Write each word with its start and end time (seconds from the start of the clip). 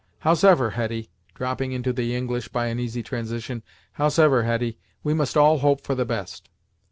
Howsever, 0.21 0.71
Hetty," 0.71 1.09
dropping 1.35 1.73
into 1.73 1.93
the 1.93 2.15
English 2.15 2.47
by 2.47 2.65
an 2.69 2.79
easy 2.79 3.03
transition, 3.03 3.61
"howsever, 3.91 4.41
Hetty, 4.45 4.79
we 5.03 5.13
must 5.13 5.37
all 5.37 5.59
hope 5.59 5.81
for 5.81 5.93
the 5.93 6.05
best. 6.05 6.49